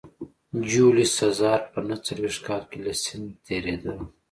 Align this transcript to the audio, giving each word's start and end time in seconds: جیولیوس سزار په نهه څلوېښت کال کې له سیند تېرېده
جیولیوس 0.69 1.11
سزار 1.19 1.59
په 1.71 1.79
نهه 1.87 1.97
څلوېښت 2.05 2.41
کال 2.47 2.61
کې 2.69 2.77
له 2.85 2.93
سیند 3.01 3.29
تېرېده 3.45 3.93